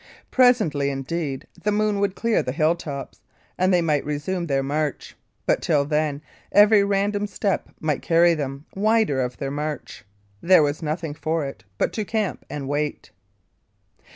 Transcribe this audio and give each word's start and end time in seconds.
Presently, 0.31 0.89
indeed, 0.89 1.45
the 1.61 1.71
moon 1.71 1.99
would 1.99 2.15
clear 2.15 2.41
the 2.41 2.51
hilltops, 2.53 3.21
and 3.55 3.71
they 3.71 3.83
might 3.83 4.03
resume 4.03 4.47
their 4.47 4.63
march. 4.63 5.15
But 5.45 5.61
till 5.61 5.85
then, 5.85 6.23
every 6.51 6.83
random 6.83 7.27
step 7.27 7.69
might 7.79 8.01
carry 8.01 8.33
them 8.33 8.65
wider 8.73 9.21
of 9.21 9.37
their 9.37 9.51
march. 9.51 10.03
There 10.41 10.63
was 10.63 10.81
nothing 10.81 11.13
for 11.13 11.45
it 11.45 11.65
but 11.77 11.93
to 11.93 12.03
camp 12.03 12.45
and 12.49 12.67
wait. 12.67 13.11